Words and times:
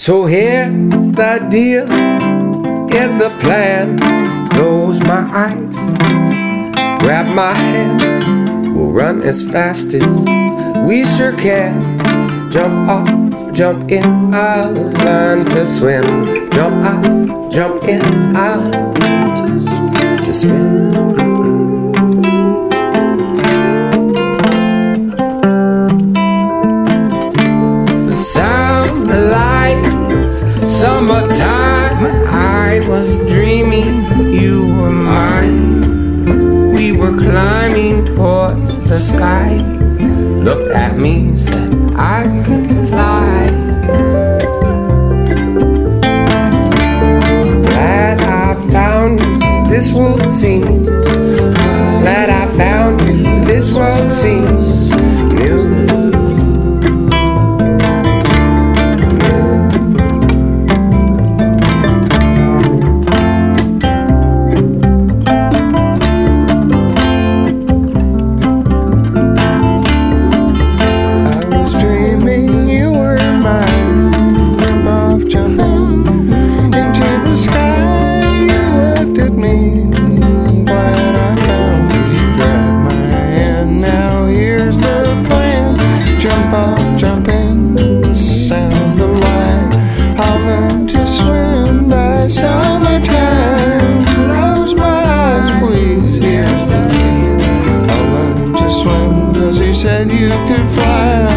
So 0.00 0.24
here's 0.24 1.10
the 1.10 1.46
deal, 1.50 1.86
here's 2.88 3.12
the 3.16 3.28
plan. 3.38 3.98
Close 4.48 4.98
my 4.98 5.28
eyes, 5.28 5.76
grab 7.02 7.26
my 7.36 7.52
hand. 7.52 8.74
We'll 8.74 8.92
run 8.92 9.20
as 9.22 9.42
fast 9.42 9.92
as 9.92 10.10
we 10.88 11.04
sure 11.04 11.36
can. 11.36 12.50
Jump 12.50 12.88
off, 12.88 13.52
jump 13.52 13.90
in, 13.92 14.32
I'll 14.32 14.72
learn 14.72 15.44
to 15.50 15.66
swim. 15.66 16.48
Jump 16.50 16.82
off, 16.82 17.52
jump 17.52 17.84
in, 17.84 18.00
I'll 18.34 18.70
learn 18.70 20.24
to 20.24 20.32
swim. 20.32 20.80
The 28.08 28.16
sound, 28.16 29.06
the 29.06 29.20
lights, 30.30 30.74
summertime. 30.74 32.06
I 32.28 32.84
was 32.88 33.18
dreaming 33.28 34.32
you 34.32 34.66
were 34.66 34.90
mine. 34.90 36.72
We 36.72 36.92
were 36.92 37.16
climbing 37.16 38.06
towards 38.06 38.88
the 38.88 39.00
sky. 39.00 39.56
Looked 40.42 40.72
at 40.72 40.96
me, 40.96 41.36
said, 41.36 41.72
I 41.94 42.22
can 42.44 42.86
fly. 42.86 43.48
Glad 47.62 48.20
I 48.20 48.54
found 48.70 49.20
you, 49.20 49.68
this 49.68 49.92
world 49.92 50.28
seems. 50.28 51.04
Glad 52.00 52.30
I 52.30 52.46
found 52.56 53.00
you, 53.02 53.44
this 53.44 53.72
world 53.72 54.10
seems 54.10 54.69
you 99.70 99.74
said 99.74 100.10
you 100.10 100.30
could 100.48 100.68
fly. 100.74 101.28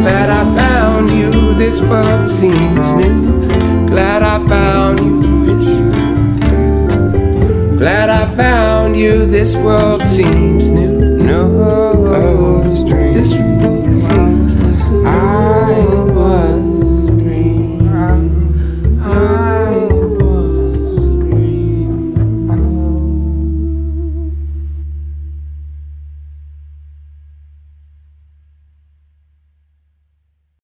Glad 0.00 0.30
I 0.30 0.42
found 0.56 1.10
you, 1.10 1.52
this 1.52 1.82
world 1.82 2.26
seems 2.26 2.92
new. 2.94 3.46
Glad 3.88 4.22
I 4.22 4.38
found 4.48 5.00
you, 5.00 5.44
this 5.44 5.66
Glad 7.78 8.08
I 8.08 8.34
found 8.36 8.96
you, 8.96 9.26
this 9.26 9.54
world 9.54 10.02
seems 10.02 10.66
new. 10.66 11.18
No, 11.18 11.44
I 12.14 12.34
was 12.40 12.84
dreaming. 12.84 13.14
this 13.14 13.34
world 13.34 13.71